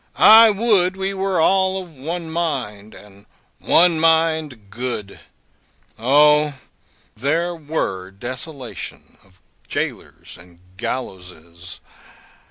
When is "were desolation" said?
7.55-9.19